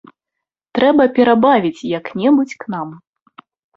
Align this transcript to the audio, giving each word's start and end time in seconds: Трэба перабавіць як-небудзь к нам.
Трэба 0.77 1.03
перабавіць 1.17 1.87
як-небудзь 1.99 2.59
к 2.65 2.73
нам. 2.77 2.89